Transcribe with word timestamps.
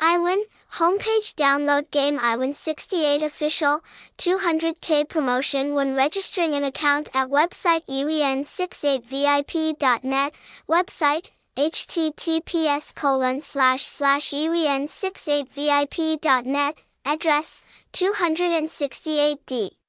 iWin, 0.00 0.42
homepage 0.74 1.34
download 1.34 1.90
game 1.90 2.18
iWin 2.18 2.54
68 2.54 3.22
official, 3.22 3.80
200k 4.18 5.08
promotion 5.08 5.74
when 5.74 5.94
registering 5.94 6.54
an 6.54 6.64
account 6.64 7.08
at 7.14 7.28
website 7.28 7.86
iwin68vip.net, 7.86 10.34
website, 10.68 11.30
https 11.56 12.94
colon 12.94 13.40
slash 13.40 13.82
slash 13.82 14.30
iwin68vip.net, 14.30 16.84
address, 17.04 17.64
268D. 17.92 19.79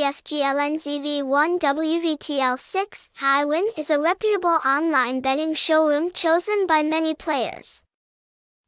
wvtl6 1.58 3.10
iWin 3.20 3.66
is 3.76 3.90
a 3.90 3.98
reputable 3.98 4.58
online 4.64 5.20
betting 5.20 5.54
showroom 5.54 6.12
chosen 6.12 6.68
by 6.68 6.84
many 6.84 7.14
players. 7.14 7.82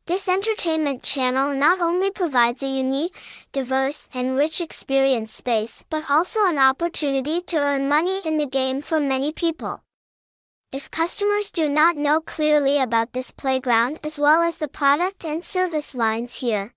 This 0.06 0.28
entertainment 0.28 1.02
channel 1.02 1.54
not 1.54 1.80
only 1.80 2.10
provides 2.10 2.62
a 2.62 2.66
unique, 2.66 3.16
diverse, 3.52 4.06
and 4.12 4.36
rich 4.36 4.60
experience 4.60 5.32
space 5.32 5.82
but 5.88 6.10
also 6.10 6.44
an 6.44 6.58
opportunity 6.58 7.40
to 7.40 7.56
earn 7.56 7.88
money 7.88 8.20
in 8.22 8.36
the 8.36 8.44
game 8.44 8.82
for 8.82 9.00
many 9.00 9.32
people. 9.32 9.82
If 10.72 10.90
customers 10.90 11.50
do 11.50 11.70
not 11.70 11.96
know 11.96 12.20
clearly 12.20 12.78
about 12.78 13.14
this 13.14 13.30
playground 13.30 13.98
as 14.04 14.18
well 14.18 14.42
as 14.42 14.58
the 14.58 14.68
product 14.68 15.24
and 15.24 15.42
service 15.42 15.94
lines 15.94 16.40
here, 16.40 16.74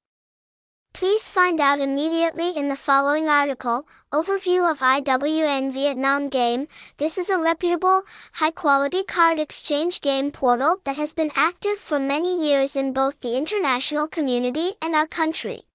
Please 0.97 1.29
find 1.29 1.61
out 1.61 1.79
immediately 1.79 2.57
in 2.57 2.69
the 2.69 2.75
following 2.75 3.29
article, 3.29 3.85
Overview 4.11 4.67
of 4.67 4.79
IWIN 4.79 5.71
Vietnam 5.71 6.27
Game. 6.27 6.67
This 6.97 7.19
is 7.19 7.29
a 7.29 7.37
reputable, 7.37 8.01
high-quality 8.33 9.03
card 9.03 9.37
exchange 9.37 10.01
game 10.01 10.31
portal 10.31 10.81
that 10.85 10.95
has 10.95 11.13
been 11.13 11.29
active 11.35 11.77
for 11.77 11.99
many 11.99 12.43
years 12.49 12.75
in 12.75 12.93
both 12.93 13.19
the 13.19 13.37
international 13.37 14.07
community 14.07 14.71
and 14.81 14.95
our 14.95 15.05
country. 15.05 15.65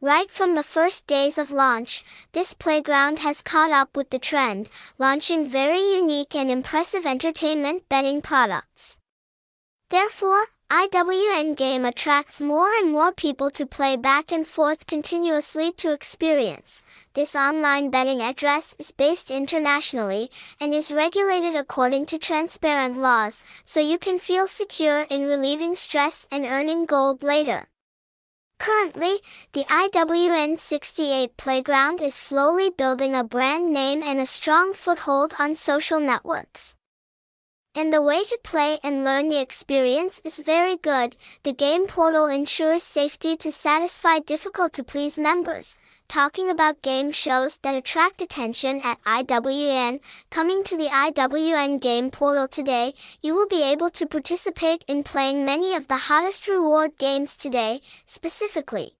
Right 0.00 0.28
from 0.28 0.56
the 0.56 0.64
first 0.64 1.06
days 1.06 1.38
of 1.38 1.52
launch, 1.52 2.02
this 2.32 2.52
playground 2.52 3.20
has 3.20 3.42
caught 3.42 3.70
up 3.70 3.96
with 3.96 4.10
the 4.10 4.18
trend, 4.18 4.68
launching 4.98 5.48
very 5.48 5.78
unique 5.94 6.34
and 6.34 6.50
impressive 6.50 7.06
entertainment 7.06 7.88
betting 7.88 8.20
products. 8.20 8.98
Therefore, 9.88 10.46
IWIN 10.72 11.54
Game 11.54 11.84
attracts 11.84 12.40
more 12.40 12.72
and 12.72 12.90
more 12.90 13.12
people 13.12 13.50
to 13.50 13.66
play 13.66 13.94
back 13.94 14.32
and 14.32 14.48
forth 14.48 14.86
continuously 14.86 15.70
to 15.72 15.92
experience. 15.92 16.82
This 17.12 17.36
online 17.36 17.90
betting 17.90 18.22
address 18.22 18.74
is 18.78 18.90
based 18.90 19.30
internationally 19.30 20.30
and 20.58 20.72
is 20.72 20.90
regulated 20.90 21.56
according 21.56 22.06
to 22.06 22.18
transparent 22.18 22.96
laws, 22.96 23.44
so 23.66 23.80
you 23.80 23.98
can 23.98 24.18
feel 24.18 24.46
secure 24.46 25.02
in 25.10 25.26
relieving 25.26 25.74
stress 25.74 26.26
and 26.32 26.46
earning 26.46 26.86
gold 26.86 27.22
later. 27.22 27.68
Currently, 28.58 29.20
the 29.52 29.64
IWIN 29.64 30.56
68 30.56 31.36
playground 31.36 32.00
is 32.00 32.14
slowly 32.14 32.70
building 32.70 33.14
a 33.14 33.22
brand 33.22 33.74
name 33.74 34.02
and 34.02 34.18
a 34.18 34.24
strong 34.24 34.72
foothold 34.72 35.34
on 35.38 35.54
social 35.54 36.00
networks. 36.00 36.76
And 37.74 37.90
the 37.90 38.02
way 38.02 38.22
to 38.24 38.38
play 38.42 38.78
and 38.84 39.02
learn 39.02 39.28
the 39.28 39.40
experience 39.40 40.20
is 40.24 40.38
very 40.38 40.76
good. 40.76 41.16
The 41.42 41.54
game 41.54 41.86
portal 41.86 42.26
ensures 42.26 42.82
safety 42.82 43.34
to 43.38 43.50
satisfy 43.50 44.18
difficult 44.18 44.74
to 44.74 44.84
please 44.84 45.16
members. 45.16 45.78
Talking 46.06 46.50
about 46.50 46.82
game 46.82 47.12
shows 47.12 47.56
that 47.62 47.74
attract 47.74 48.20
attention 48.20 48.82
at 48.84 49.02
IWIN, 49.04 50.00
coming 50.28 50.62
to 50.64 50.76
the 50.76 50.88
IWIN 50.88 51.80
game 51.80 52.10
portal 52.10 52.46
today, 52.46 52.92
you 53.22 53.34
will 53.34 53.48
be 53.48 53.62
able 53.62 53.88
to 53.88 54.06
participate 54.06 54.84
in 54.86 55.02
playing 55.02 55.46
many 55.46 55.74
of 55.74 55.88
the 55.88 55.96
hottest 55.96 56.48
reward 56.48 56.98
games 56.98 57.38
today, 57.38 57.80
specifically 58.04 58.96